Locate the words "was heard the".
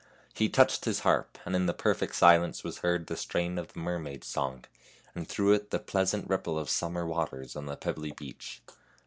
2.63-3.15